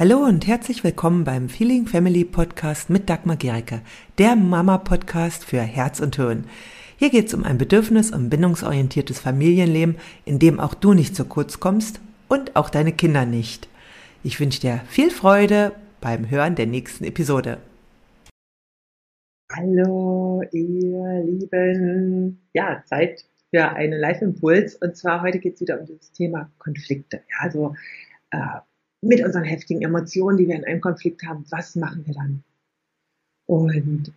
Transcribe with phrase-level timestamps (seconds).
[0.00, 3.80] Hallo und herzlich willkommen beim Feeling Family Podcast mit Dagmar Gericke,
[4.18, 6.44] der Mama-Podcast für Herz und Hirn.
[6.98, 11.24] Hier geht es um ein bedürfnis- und bindungsorientiertes Familienleben, in dem auch du nicht zu
[11.24, 13.68] kurz kommst und auch deine Kinder nicht.
[14.22, 17.58] Ich wünsche dir viel Freude beim Hören der nächsten Episode.
[19.52, 22.40] Hallo, ihr Lieben.
[22.52, 24.76] Ja, Zeit für einen Live-Impuls.
[24.76, 27.16] Und zwar heute geht es wieder um das Thema Konflikte.
[27.16, 27.74] Ja, also
[28.30, 28.38] äh,
[29.00, 32.42] mit unseren heftigen Emotionen, die wir in einem Konflikt haben, was machen wir dann?
[33.46, 34.12] Und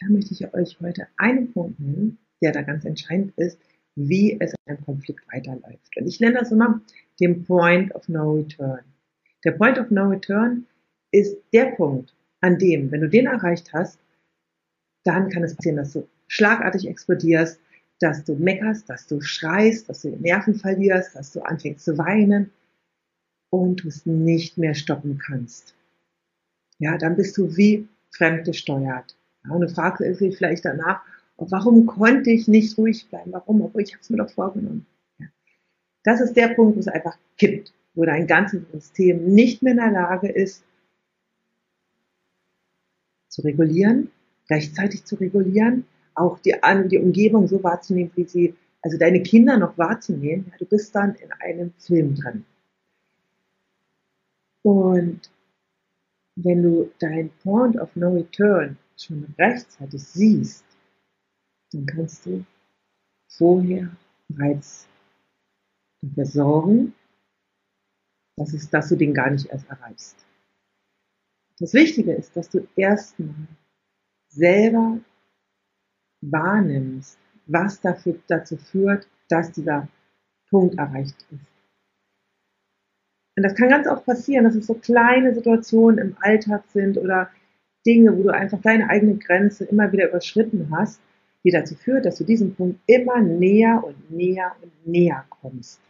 [0.00, 3.58] da möchte ich euch heute einen Punkt nennen, der da ganz entscheidend ist,
[3.96, 5.96] wie es in einem Konflikt weiterläuft.
[5.96, 6.80] Und ich nenne das immer
[7.20, 8.80] den Point of No Return.
[9.44, 10.66] Der Point of No Return
[11.10, 13.98] ist der Punkt, an dem, wenn du den erreicht hast,
[15.04, 17.60] dann kann es passieren, dass du schlagartig explodierst,
[18.00, 22.50] dass du meckerst, dass du schreist, dass du Nerven verlierst, dass du anfängst zu weinen,
[23.50, 25.74] und du es nicht mehr stoppen kannst.
[26.78, 29.16] Ja, dann bist du wie fremdgesteuert.
[29.44, 31.02] Ja, und du fragst dich vielleicht danach,
[31.36, 33.32] warum konnte ich nicht ruhig bleiben?
[33.32, 33.62] Warum?
[33.62, 34.86] Obwohl ich habe es mir doch vorgenommen.
[35.18, 35.26] Ja.
[36.04, 39.78] Das ist der Punkt, wo es einfach kippt, wo dein ganzes System nicht mehr in
[39.78, 40.64] der Lage ist,
[43.28, 44.10] zu regulieren,
[44.50, 46.54] rechtzeitig zu regulieren, auch die,
[46.90, 50.46] die Umgebung so wahrzunehmen, wie sie, also deine Kinder noch wahrzunehmen.
[50.50, 52.44] Ja, du bist dann in einem Film drin.
[54.62, 55.30] Und
[56.36, 60.64] wenn du dein Point of No Return schon rechtzeitig siehst,
[61.72, 62.44] dann kannst du
[63.28, 63.90] vorher
[64.28, 64.86] bereits
[66.00, 66.94] dafür sorgen,
[68.36, 70.16] dass, es, dass du den gar nicht erst erreichst.
[71.58, 73.48] Das Wichtige ist, dass du erstmal
[74.28, 75.00] selber
[76.20, 79.88] wahrnimmst, was dafür, dazu führt, dass dieser
[80.50, 81.57] Punkt erreicht ist.
[83.38, 87.30] Und das kann ganz oft passieren, dass es so kleine Situationen im Alltag sind oder
[87.86, 91.00] Dinge, wo du einfach deine eigene Grenze immer wieder überschritten hast,
[91.44, 95.80] die dazu führt, dass du diesem Punkt immer näher und näher und näher kommst.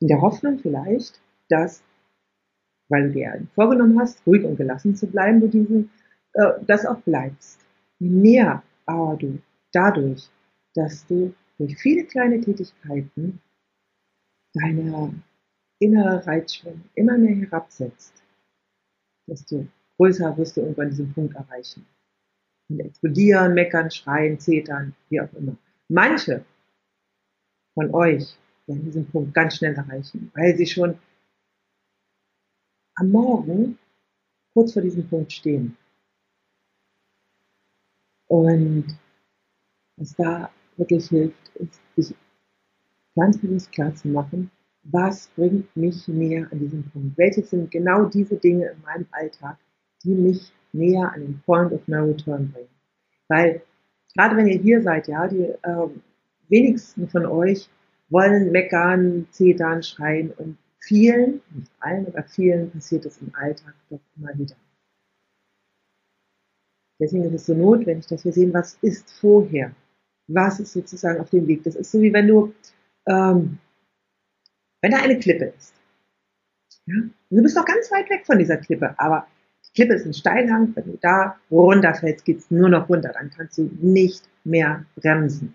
[0.00, 1.18] In der Hoffnung vielleicht,
[1.48, 1.82] dass,
[2.90, 5.90] weil du dir vorgenommen hast, ruhig und gelassen zu bleiben, du diesen,
[6.34, 7.58] äh, das auch bleibst.
[8.00, 9.38] Je mehr aber du
[9.72, 10.28] dadurch,
[10.74, 13.40] dass du durch viele kleine Tätigkeiten
[14.56, 15.22] deine
[15.78, 18.22] innere Reizschwelle immer mehr herabsetzt,
[19.26, 21.86] desto größer wirst du irgendwann diesen Punkt erreichen.
[22.68, 25.56] Und explodieren, meckern, schreien, zetern, wie auch immer.
[25.88, 26.44] Manche
[27.74, 28.36] von euch
[28.66, 30.98] werden diesen Punkt ganz schnell erreichen, weil sie schon
[32.96, 33.78] am Morgen
[34.52, 35.76] kurz vor diesem Punkt stehen.
[38.26, 38.98] Und
[39.96, 42.14] was da wirklich hilft, ist, sich
[43.16, 44.50] ganz bewusst klar zu machen,
[44.84, 47.18] was bringt mich näher an diesem Punkt?
[47.18, 49.56] Welches sind genau diese Dinge in meinem Alltag,
[50.04, 52.68] die mich näher an den Point of No Return bringen?
[53.28, 53.62] Weil
[54.14, 55.88] gerade wenn ihr hier seid, ja, die äh,
[56.48, 57.68] wenigsten von euch
[58.08, 64.00] wollen meckern, zetern, schreien und vielen, nicht allen, aber vielen passiert es im Alltag doch
[64.16, 64.54] immer wieder.
[67.00, 69.72] Deswegen ist es so notwendig, dass wir sehen, was ist vorher?
[70.28, 71.64] Was ist sozusagen auf dem Weg?
[71.64, 72.54] Das ist so wie wenn du
[73.06, 73.58] ähm,
[74.82, 75.74] wenn da eine Klippe ist,
[76.86, 76.94] ja,
[77.30, 79.26] du bist noch ganz weit weg von dieser Klippe, aber
[79.66, 83.58] die Klippe ist ein Steilhang, wenn du da runterfällst, geht's nur noch runter, dann kannst
[83.58, 85.54] du nicht mehr bremsen.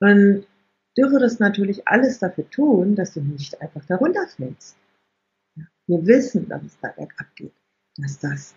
[0.00, 0.46] Und
[0.96, 4.76] du würdest natürlich alles dafür tun, dass du nicht einfach da runterfällst.
[5.86, 7.54] Wir wissen, dass es da bergab geht,
[7.96, 8.54] dass das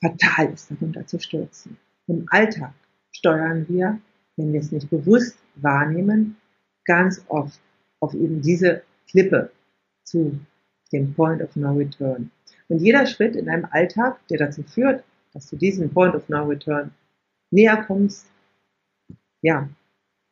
[0.00, 1.76] fatal ist, darunter zu stürzen.
[2.08, 2.72] Im Alltag
[3.12, 4.00] steuern wir,
[4.36, 6.36] wenn wir es nicht bewusst wahrnehmen,
[6.86, 7.60] ganz oft
[8.00, 9.50] auf eben diese Klippe
[10.04, 10.38] zu
[10.92, 12.30] dem Point of No Return.
[12.68, 16.44] Und jeder Schritt in deinem Alltag, der dazu führt, dass du diesem Point of No
[16.44, 16.92] Return
[17.50, 18.26] näher kommst,
[19.42, 19.68] ja,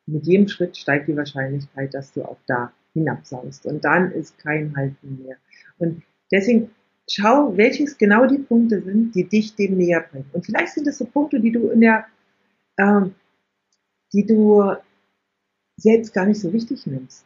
[0.06, 3.66] mit jedem Schritt steigt die Wahrscheinlichkeit, dass du auch da hinabsaust.
[3.66, 5.36] Und dann ist kein Halten mehr.
[5.78, 6.70] Und deswegen
[7.08, 10.28] schau, welches genau die Punkte sind, die dich dem näher bringen.
[10.32, 12.06] Und vielleicht sind es so Punkte, die du in der,
[12.78, 13.14] ähm,
[14.12, 14.74] die du
[15.76, 17.24] selbst gar nicht so wichtig nimmst.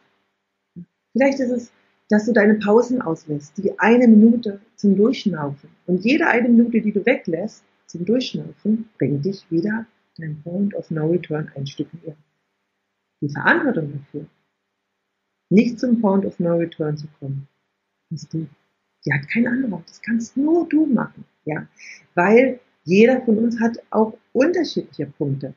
[1.13, 1.71] Vielleicht ist es,
[2.09, 5.69] dass du deine Pausen auslässt, die eine Minute zum Durchschnaufen.
[5.85, 9.85] Und jede eine Minute, die du weglässt zum Durchschnaufen, bringt dich wieder
[10.17, 12.15] dein Point of No Return ein Stück näher.
[13.21, 14.25] Die Verantwortung dafür,
[15.49, 17.47] nicht zum Point of No Return zu kommen,
[18.11, 18.47] hast du.
[19.05, 19.81] Die hat kein anderer.
[19.87, 21.25] Das kannst nur du machen.
[21.45, 21.67] Ja,
[22.15, 25.53] weil jeder von uns hat auch unterschiedliche Punkte,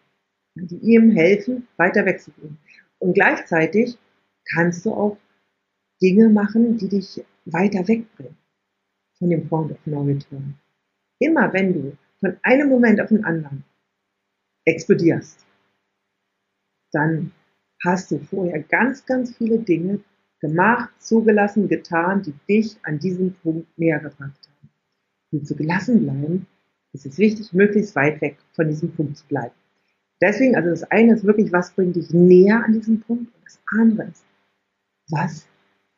[0.55, 2.59] die ihm helfen, weiter wegzugehen.
[3.03, 3.99] Und gleichzeitig
[4.55, 5.19] kannst du auch
[6.01, 8.39] Dinge machen, die dich weiter wegbringen
[9.19, 10.55] von dem Point of No Return.
[11.19, 13.65] Immer wenn du von einem Moment auf den anderen
[14.65, 15.45] explodierst,
[16.93, 17.33] dann
[17.85, 19.99] hast du vorher ganz, ganz viele Dinge
[20.39, 24.71] gemacht, zugelassen, getan, die dich an diesem Punkt näher gebracht haben.
[25.33, 26.47] Willst du gelassen bleiben,
[26.93, 29.55] ist es wichtig, möglichst weit weg von diesem Punkt zu bleiben.
[30.23, 33.61] Deswegen, also das eine ist wirklich, was bringt dich näher an diesem Punkt und das
[33.67, 34.25] andere ist,
[35.11, 35.49] was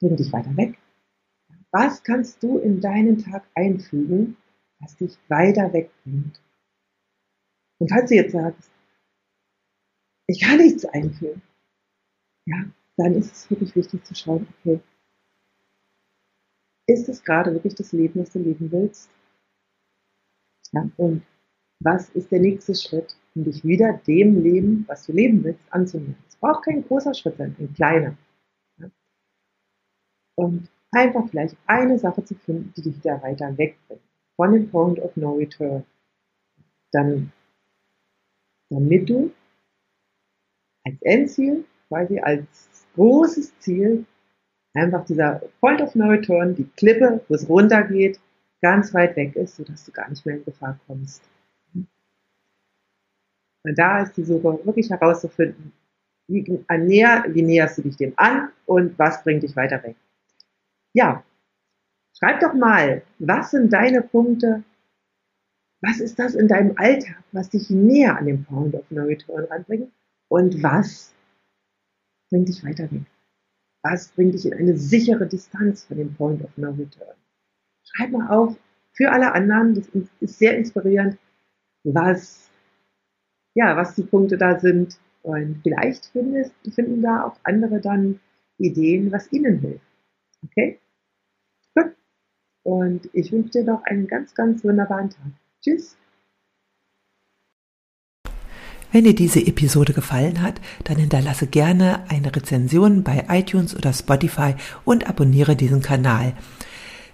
[0.01, 0.79] bringt dich weiter weg?
[1.71, 4.39] Was kannst du in deinen Tag einfügen,
[4.81, 6.41] was dich weiter wegbringt?
[7.79, 8.71] Und falls du jetzt sagst,
[10.27, 11.43] ich kann nichts einführen,
[12.47, 12.65] ja,
[12.97, 14.81] dann ist es wirklich wichtig zu schauen, okay,
[16.87, 19.11] ist es gerade wirklich das Leben, das du leben willst?
[20.73, 21.23] Ja, und
[21.81, 26.17] was ist der nächste Schritt, um dich wieder dem Leben, was du leben willst, anzunehmen?
[26.29, 28.17] Es braucht kein großer Schritt sein, ein kleiner.
[30.37, 34.03] Und einfach vielleicht eine Sache zu finden, die dich da weiter wegbringt.
[34.37, 35.85] Von dem Point of No Return.
[36.93, 37.33] Dann,
[38.71, 39.33] damit du
[40.85, 44.07] als Endziel, quasi als großes Ziel,
[44.75, 48.21] einfach dieser Point of No Return, die Klippe, wo es runtergeht,
[48.61, 51.23] ganz weit weg ist, sodass du gar nicht mehr in Gefahr kommst.
[53.65, 55.73] Und da ist die Suche wirklich herauszufinden,
[56.29, 59.97] wie, näher, wie näherst du dich dem an und was bringt dich weiter weg.
[60.93, 61.25] Ja,
[62.17, 64.63] schreib doch mal, was sind deine Punkte,
[65.81, 69.45] was ist das in deinem Alltag, was dich näher an den Point of No Return
[69.45, 69.91] ranbringt
[70.29, 71.13] und was
[72.31, 73.03] bringt dich weiter weg?
[73.83, 77.17] Was bringt dich in eine sichere Distanz von dem Point of No Return?
[77.83, 78.57] Schreib mal auf,
[78.93, 79.89] für alle anderen, das
[80.21, 81.19] ist sehr inspirierend,
[81.83, 82.44] was,
[83.55, 84.99] ja, was die Punkte da sind.
[85.23, 88.21] Und vielleicht findest, finden da auch andere dann
[88.59, 89.87] Ideen, was ihnen hilft.
[90.45, 90.79] Okay?
[91.75, 91.95] Gut.
[92.63, 95.33] Und ich wünsche dir noch einen ganz, ganz wunderbaren Tag.
[95.63, 95.97] Tschüss.
[98.93, 104.55] Wenn dir diese Episode gefallen hat, dann hinterlasse gerne eine Rezension bei iTunes oder Spotify
[104.85, 106.35] und abonniere diesen Kanal.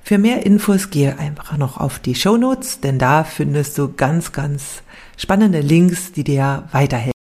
[0.03, 4.33] Für mehr Infos gehe einfach noch auf die Show Notes, denn da findest du ganz,
[4.33, 4.83] ganz
[5.17, 7.20] spannende Links, die dir weiterhelfen.